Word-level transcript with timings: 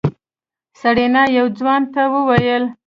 سېرېنا 0.79 1.23
يو 1.37 1.45
ځوان 1.57 1.81
ته 1.93 2.01
وويل. 2.13 2.63